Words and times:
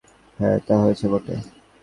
হ্যাঁ, 0.39 0.57
তা 0.67 0.75
হয়েছে 0.77 1.05
বটে। 1.07 1.35